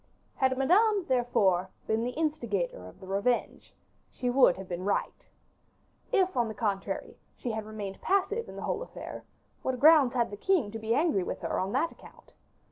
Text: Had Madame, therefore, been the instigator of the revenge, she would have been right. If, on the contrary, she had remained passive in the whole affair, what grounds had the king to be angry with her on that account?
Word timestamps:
Had 0.37 0.57
Madame, 0.57 1.05
therefore, 1.07 1.69
been 1.85 2.03
the 2.03 2.13
instigator 2.17 2.87
of 2.87 2.99
the 2.99 3.05
revenge, 3.05 3.71
she 4.09 4.31
would 4.31 4.57
have 4.57 4.67
been 4.67 4.83
right. 4.83 5.27
If, 6.11 6.35
on 6.35 6.47
the 6.47 6.55
contrary, 6.55 7.19
she 7.35 7.51
had 7.51 7.67
remained 7.67 8.01
passive 8.01 8.49
in 8.49 8.55
the 8.55 8.63
whole 8.63 8.81
affair, 8.81 9.23
what 9.61 9.79
grounds 9.79 10.15
had 10.15 10.31
the 10.31 10.37
king 10.37 10.71
to 10.71 10.79
be 10.79 10.95
angry 10.95 11.21
with 11.21 11.41
her 11.41 11.59
on 11.59 11.71
that 11.73 11.91
account? 11.91 12.33